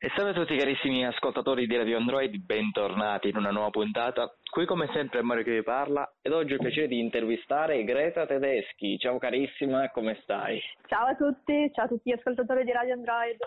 [0.00, 4.32] E salve a tutti carissimi ascoltatori di Radio Android, bentornati in una nuova puntata.
[4.48, 7.82] Qui come sempre è Mario che vi parla ed oggi ho il piacere di intervistare
[7.82, 8.96] Greta Tedeschi.
[8.96, 10.62] Ciao carissima, come stai?
[10.86, 13.38] Ciao a tutti, ciao a tutti gli ascoltatori di Radio Android.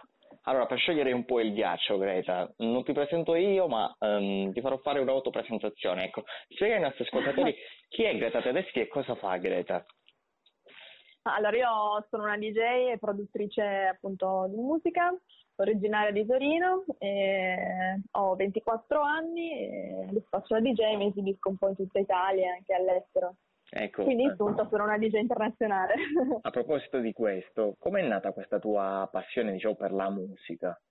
[0.43, 4.59] Allora, per sciogliere un po' il ghiaccio, Greta, non ti presento io, ma um, ti
[4.59, 6.03] farò fare un'autopresentazione.
[6.03, 7.55] Ecco, spiega ai nostri ascoltatori
[7.87, 9.85] chi è Greta Tedeschi e cosa fa Greta.
[11.23, 15.13] Allora, io sono una DJ e produttrice appunto di musica
[15.57, 16.83] originaria di Torino,
[18.11, 22.45] ho 24 anni e faccio la DJ e mi esibisco un po' in tutta Italia
[22.45, 23.35] e anche all'estero.
[23.69, 24.03] Ecco.
[24.03, 25.93] Quindi appunto sono una DJ internazionale.
[26.41, 30.81] A proposito di questo, com'è nata questa tua passione diciamo, per la musica?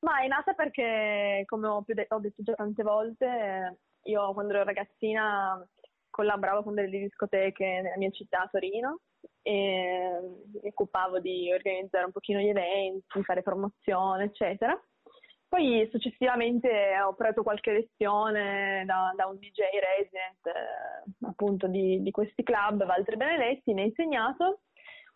[0.00, 4.62] Ma è nata perché, come ho, de- ho detto già tante volte, io quando ero
[4.62, 5.68] ragazzina
[6.08, 9.00] collaboravo con delle discoteche nella mia città, Torino,
[9.42, 10.20] e
[10.62, 14.78] mi occupavo di organizzare un pochino gli eventi, fare promozione, eccetera.
[15.48, 16.68] Poi successivamente
[17.00, 22.84] ho preso qualche lezione da, da un DJ resident eh, appunto di, di, questi club,
[22.84, 24.62] Valtre Benedetti, mi ha insegnato.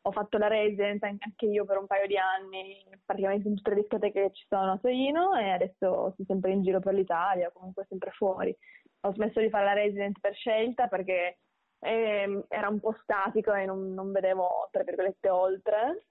[0.03, 3.81] Ho fatto la resident anche io per un paio di anni, praticamente in tutte le
[3.81, 5.75] discoteche che ci sono a Torino e adesso
[6.14, 8.56] sono sempre in giro per l'Italia, comunque sempre fuori.
[9.03, 11.41] Ho smesso di fare la resident per scelta perché
[11.81, 16.06] e era un po' statico e non, non vedevo, tra virgolette, oltre.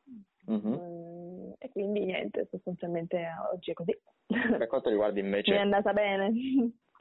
[0.50, 1.52] Mm-hmm.
[1.60, 3.98] E quindi niente, sostanzialmente oggi è così.
[4.26, 5.52] Per quanto riguarda invece...
[5.54, 6.32] Mi è andata bene.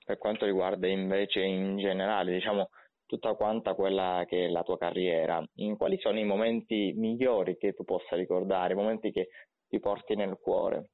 [0.04, 2.68] Per quanto riguarda invece in generale, diciamo,
[3.06, 7.72] tutta quanta quella che è la tua carriera, in quali sono i momenti migliori che
[7.72, 9.28] tu possa ricordare, i momenti che
[9.66, 10.90] ti porti nel cuore?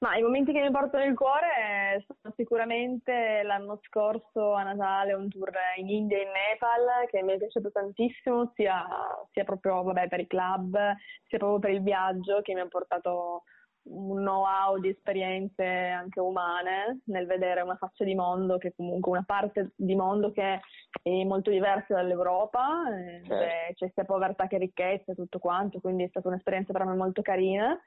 [0.00, 5.28] Ma i momenti che mi portano nel cuore sono sicuramente l'anno scorso a Natale un
[5.28, 8.86] tour in India e in Nepal che mi è piaciuto tantissimo, sia,
[9.32, 10.78] sia proprio vabbè, per i club,
[11.26, 13.44] sia proprio per il viaggio che mi ha portato
[13.90, 19.24] un know-how di esperienze anche umane nel vedere una faccia di mondo che comunque una
[19.26, 20.60] parte di mondo che
[21.02, 23.74] è molto diversa dall'Europa, eh, certo.
[23.74, 27.22] c'è sia povertà che ricchezza e tutto quanto, quindi è stata un'esperienza per me molto
[27.22, 27.78] carina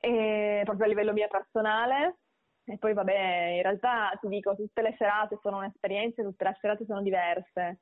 [0.00, 2.18] e proprio a livello mio personale.
[2.64, 6.84] E poi vabbè, in realtà ti dico, tutte le serate sono un'esperienza, tutte le serate
[6.84, 7.80] sono diverse.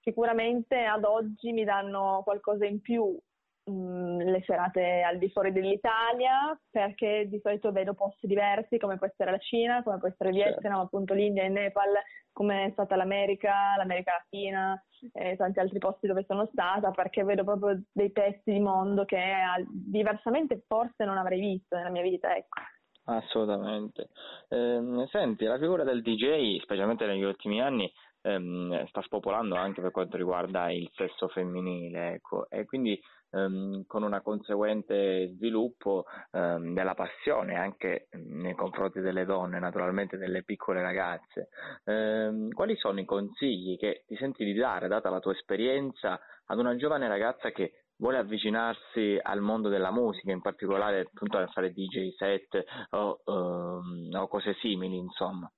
[0.00, 3.18] Sicuramente ad oggi mi danno qualcosa in più
[3.64, 9.06] mh, le serate al di fuori dell'Italia, perché di solito vedo posti diversi, come può
[9.06, 10.80] essere la Cina, come può essere il Vietnam, certo.
[10.80, 11.92] appunto l'India e il Nepal,
[12.32, 17.44] come è stata l'America, l'America Latina e tanti altri posti dove sono stata, perché vedo
[17.44, 19.20] proprio dei pezzi di mondo che
[19.68, 22.60] diversamente forse non avrei visto nella mia vita, ecco.
[23.04, 24.10] Assolutamente.
[24.48, 29.90] Eh, senti, la figura del DJ, specialmente negli ultimi anni, ehm, sta spopolando anche per
[29.90, 32.98] quanto riguarda il sesso femminile, ecco, e quindi
[33.30, 40.44] ehm, con una conseguente sviluppo ehm, della passione anche nei confronti delle donne, naturalmente delle
[40.44, 41.48] piccole ragazze.
[41.84, 46.58] Ehm, quali sono i consigli che ti senti di dare, data la tua esperienza, ad
[46.58, 51.72] una giovane ragazza che vuole avvicinarsi al mondo della musica, in particolare appunto a fare
[51.72, 55.48] DJ set o, um, o cose simili, insomma?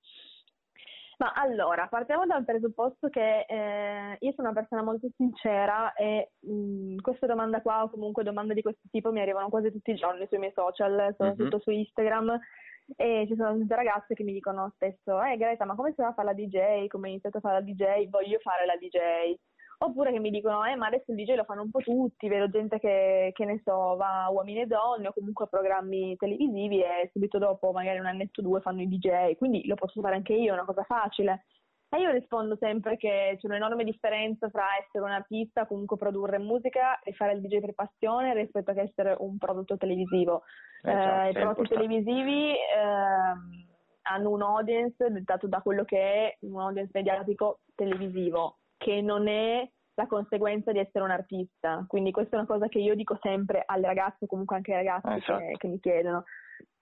[1.19, 6.97] Ma allora, partiamo dal presupposto che eh, io sono una persona molto sincera e mh,
[6.97, 10.27] questa domanda qua o comunque domande di questo tipo mi arrivano quasi tutti i giorni
[10.27, 11.59] sui miei social, soprattutto mm-hmm.
[11.59, 12.39] su Instagram
[12.97, 16.09] e ci sono tante ragazze che mi dicono spesso eh Greta ma come si fa
[16.09, 19.35] a fare la DJ, come hai iniziato a fare la DJ, voglio fare la DJ
[19.85, 22.49] Oppure che mi dicono, eh, ma adesso il DJ lo fanno un po' tutti, vedo
[22.49, 26.81] gente che, che ne so, va a uomini e donne o comunque a programmi televisivi
[26.81, 30.15] e subito dopo, magari un annetto o due, fanno i DJ, quindi lo posso fare
[30.15, 31.45] anche io, è una cosa facile.
[31.91, 36.99] E io rispondo sempre che c'è un'enorme differenza fra essere un artista, comunque produrre musica
[37.01, 40.45] e fare il DJ per passione rispetto a essere un prodotto televisivo.
[40.83, 42.57] Eh, eh, I prodotti televisivi eh,
[44.01, 49.67] hanno un audience dettato da quello che è un audience mediatico televisivo che non è
[49.95, 51.83] la conseguenza di essere un artista.
[51.89, 54.85] Quindi questa è una cosa che io dico sempre alle ragazze o comunque anche ai
[54.85, 55.39] ragazzi esatto.
[55.39, 56.25] che, che, mi chiedono.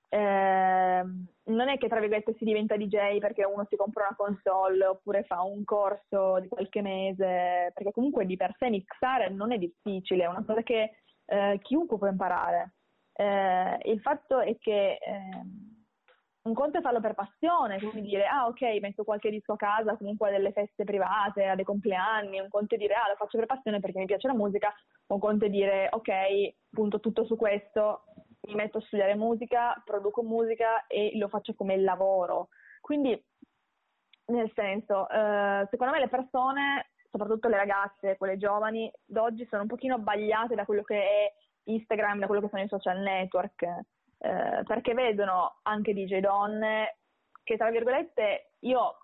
[0.08, 1.02] Eh,
[1.44, 5.22] non è che tra virgolette si diventa DJ perché uno si compra una console oppure
[5.22, 10.24] fa un corso di qualche mese, perché comunque di per sé mixare non è difficile,
[10.24, 10.96] è una cosa che
[11.26, 12.74] eh, chiunque può imparare.
[13.12, 15.71] Eh, il fatto è che ehm,
[16.42, 19.96] un conto è farlo per passione, quindi dire ah ok metto qualche disco a casa
[19.96, 23.38] comunque a delle feste private, a dei compleanni, un conto è dire ah lo faccio
[23.38, 24.74] per passione perché mi piace la musica,
[25.06, 26.10] un conto è dire ok
[26.70, 28.04] punto tutto su questo,
[28.48, 32.48] mi metto a studiare musica, produco musica e lo faccio come lavoro.
[32.80, 33.10] Quindi
[34.26, 39.68] nel senso, eh, secondo me le persone, soprattutto le ragazze, quelle giovani, d'oggi sono un
[39.68, 41.32] pochino abbagliate da quello che è
[41.64, 43.64] Instagram, da quello che sono i social network
[44.24, 46.98] eh, perché vedono anche DJ donne
[47.42, 48.98] che tra virgolette io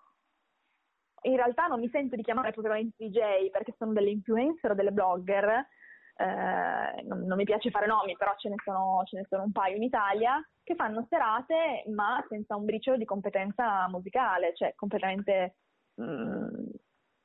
[1.23, 4.93] in realtà non mi sento di chiamare propriamente DJ perché sono delle influencer o delle
[4.93, 5.67] blogger,
[6.15, 9.51] eh, non, non, mi piace fare nomi, però ce ne, sono, ce ne, sono, un
[9.51, 15.57] paio in Italia, che fanno serate ma senza un briciolo di competenza musicale, cioè completamente
[15.95, 16.47] mh, mm,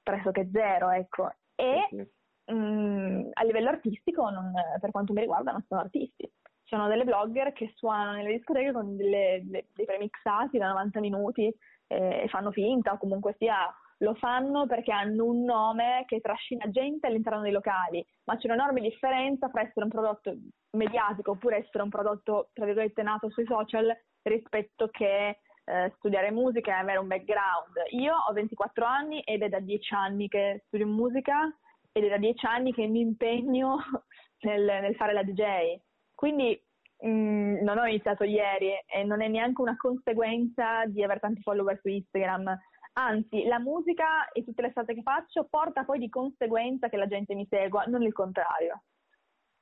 [0.03, 1.33] pressoché zero, ecco.
[1.55, 1.89] E
[2.47, 6.29] mh, mm, a livello artistico, non, per quanto mi riguarda, non sono artisti.
[6.65, 11.55] Sono delle blogger che suonano nelle discoteche con delle, dei, dei premixati da 90 minuti
[11.89, 16.69] eh, e fanno finta o comunque sia lo fanno perché hanno un nome che trascina
[16.71, 20.37] gente all'interno dei locali, ma c'è un'enorme differenza fra essere un prodotto
[20.73, 26.73] mediatico oppure essere un prodotto, tra virgolette, nato sui social rispetto che eh, studiare musica
[26.73, 27.75] e avere un background.
[27.91, 31.51] Io ho 24 anni ed è da 10 anni che studio musica
[31.93, 33.77] ed è da 10 anni che mi impegno
[34.45, 35.81] nel, nel fare la DJ.
[36.15, 36.61] Quindi
[37.01, 41.43] mh, mm, non ho iniziato ieri e non è neanche una conseguenza di avere tanti
[41.43, 42.59] follower su Instagram
[42.97, 47.09] Anzi, la musica e tutte le strade che faccio porta poi di conseguenza che la
[47.09, 48.85] gente mi segua, non il contrario.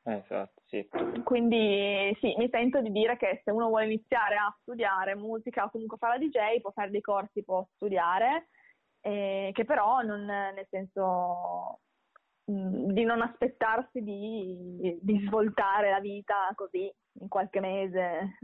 [0.03, 0.87] Esatto, sì.
[1.25, 5.71] Quindi sì, mi sento di dire che se uno vuole iniziare a studiare musica o
[5.71, 8.49] comunque fare la DJ, può fare dei corsi, può studiare,
[9.01, 11.81] eh, che però non, nel senso
[12.93, 18.39] di non aspettarsi di, di, svoltare la vita così in qualche mese,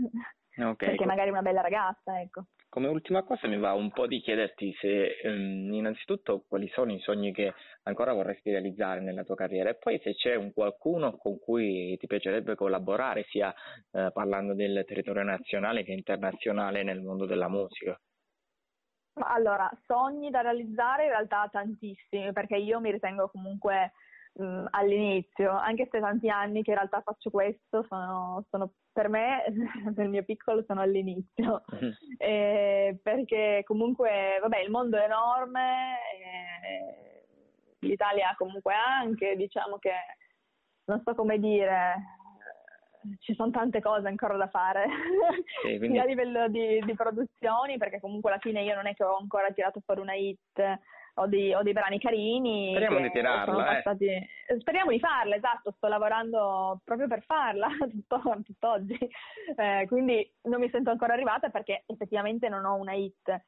[0.57, 1.05] okay, perché ecco.
[1.05, 2.45] magari è una bella ragazza, ecco.
[2.71, 6.99] Come ultima cosa mi va un po' di chiederti se ehm, innanzitutto quali sono i
[7.01, 11.39] sogni che ancora vorresti realizzare nella tua carriera e poi se c'è un qualcuno con
[11.39, 13.55] cui ti piacerebbe collaborare sia
[13.91, 17.99] eh, parlando del territorio nazionale che internazionale nel mondo della musica.
[19.20, 23.93] Allora, sogni da realizzare in realtà tantissimi perché io mi ritengo comunque
[24.35, 29.44] mh, all'inizio, anche se tanti anni che in realtà faccio questo, sono, sono per me,
[29.97, 31.62] nel mio piccolo, sono all'inizio,
[32.19, 37.26] eh, perché comunque, vabbè, il mondo è enorme, eh,
[37.81, 39.93] l'Italia comunque anche, diciamo che,
[40.85, 42.18] non so come dire,
[43.19, 44.87] ci sono tante cose ancora da fare,
[45.63, 45.97] sì, quindi...
[45.97, 49.17] sia a livello di, di produzioni, perché comunque alla fine io non è che ho
[49.17, 50.79] ancora tirato fuori una hit
[51.19, 52.71] ho dei, ho dei brani carini.
[52.71, 53.65] Speriamo di tirarla.
[53.65, 54.07] Passati...
[54.07, 54.29] Eh.
[54.61, 58.99] Speriamo di farla, esatto, sto lavorando proprio per farla tutto, tutt'oggi,
[59.57, 63.43] eh, quindi non mi sento ancora arrivata perché effettivamente non ho una hit.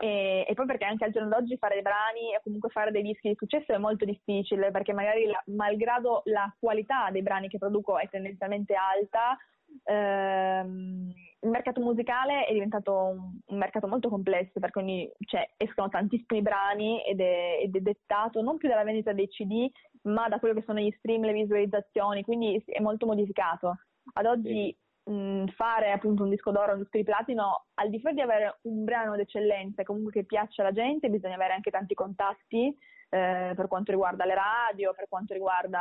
[0.00, 3.02] E, e, poi perché anche al giorno d'oggi fare dei brani e comunque fare dei
[3.02, 7.58] dischi di successo è molto difficile perché magari la, malgrado la qualità dei brani che
[7.58, 9.36] produco è tendenzialmente alta,
[9.82, 15.88] ehm, il mercato musicale è diventato un, un mercato molto complesso perché ogni, cioè, escono
[15.88, 19.68] tantissimi brani ed è, ed è, dettato non più dalla vendita dei CD
[20.02, 23.78] ma da quello che sono gli stream, le visualizzazioni, quindi è molto modificato.
[24.14, 24.76] Ad oggi sì.
[25.08, 28.58] Mh, fare appunto un disco d'oro, un disco di platino, al di fuori di avere
[28.62, 32.66] un brano d'eccellenza comunque che piaccia alla gente, bisogna avere anche tanti contatti
[33.10, 35.80] eh, per quanto riguarda le radio, per quanto riguarda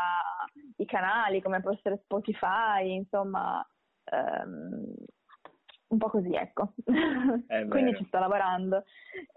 [0.77, 3.65] i canali come può essere Spotify, insomma
[4.05, 4.93] ehm,
[5.89, 6.73] un po' così, ecco.
[7.69, 8.83] Quindi ci sto lavorando.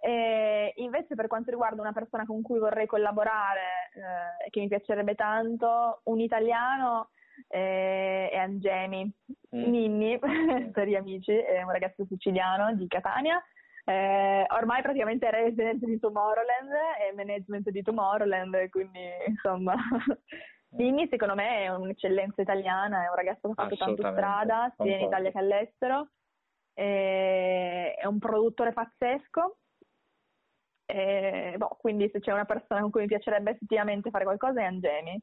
[0.01, 4.69] E invece per quanto riguarda una persona con cui vorrei collaborare e eh, che mi
[4.69, 7.11] piacerebbe tanto, un italiano
[7.51, 9.71] eh, è Angemi, mm.
[9.71, 10.19] Ninni
[10.73, 13.43] per gli amici, è un ragazzo siciliano di Catania.
[13.85, 16.71] Eh, ormai praticamente è resident di Tomorrowland
[17.01, 19.75] e management di Tomorrowland, quindi insomma
[20.73, 24.97] Ninni secondo me è un'eccellenza italiana, è un ragazzo che ha fatto tanto strada sia
[24.97, 26.09] in Italia che all'estero
[26.75, 29.57] eh, è un produttore pazzesco.
[30.87, 34.65] Eh, boh, quindi se c'è una persona con cui mi piacerebbe effettivamente fare qualcosa è
[34.65, 35.21] Angemi,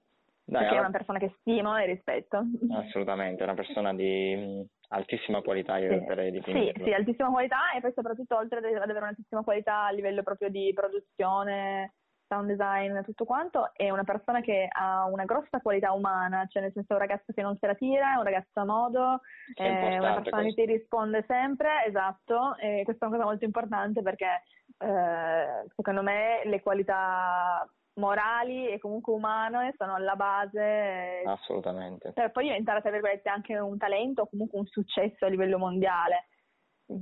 [0.49, 2.41] Dai, perché è una persona che stimo e rispetto.
[2.71, 5.99] Assolutamente, è una persona di altissima qualità, io sì.
[5.99, 6.71] di definirlo.
[6.77, 10.47] Sì, sì, altissima qualità e poi soprattutto oltre ad avere un'altissima qualità a livello proprio
[10.47, 11.95] di produzione,
[12.27, 16.71] sound design, tutto quanto, è una persona che ha una grossa qualità umana, cioè nel
[16.71, 19.19] senso è un ragazzo che non se la tira, è un ragazzo a modo,
[19.53, 20.61] è una persona questo.
[20.61, 24.43] che ti risponde sempre, esatto, e questa è una cosa molto importante perché
[24.79, 31.21] eh, secondo me le qualità morali e comunque umane sono alla base.
[31.25, 32.11] Assolutamente.
[32.13, 36.27] Per poi diventare tra virgolette anche un talento o comunque un successo a livello mondiale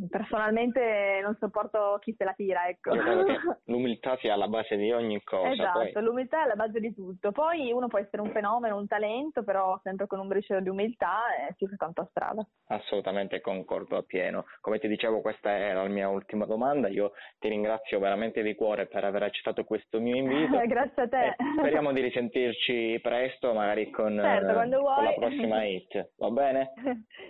[0.09, 2.91] Personalmente non sopporto chi se la tira, ecco.
[3.65, 5.51] L'umiltà sia alla base di ogni cosa.
[5.51, 6.01] Esatto, poi...
[6.01, 7.31] l'umiltà è alla base di tutto.
[7.31, 11.19] Poi uno può essere un fenomeno, un talento, però sempre con un briciolo di umiltà
[11.47, 12.43] e si fa tanta strada.
[12.69, 14.45] Assolutamente concordo appieno.
[14.59, 16.87] Come ti dicevo, questa era la mia ultima domanda.
[16.87, 20.57] Io ti ringrazio veramente di cuore per aver accettato questo mio invito.
[20.65, 21.35] Grazie a te.
[21.59, 26.13] Speriamo di risentirci presto, magari con, certo, con la prossima hit.
[26.17, 26.73] Va bene?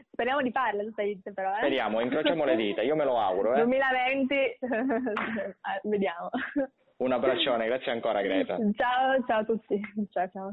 [0.09, 0.83] Speriamo di farla
[1.33, 1.51] però.
[1.53, 1.57] Eh?
[1.57, 3.54] Speriamo, incrociamo le dita, io me lo auguro.
[3.54, 3.58] Eh?
[3.58, 4.58] 2020,
[5.84, 6.30] vediamo.
[6.98, 8.58] Un abbraccione, grazie ancora Greta.
[8.74, 9.80] Ciao, ciao a tutti.
[10.12, 10.50] Ciao, ciao.